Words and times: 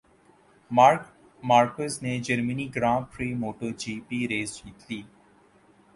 mark 0.71 1.01
Marquez 1.43 1.93
نے 2.03 2.13
Germany 2.25 2.67
Grand 2.75 2.99
Prix 3.11 3.29
motto 3.41 3.69
جی 3.79 3.93
پی 4.07 4.19
race 4.29 4.51
جیت 4.57 4.79
لی 4.89 5.01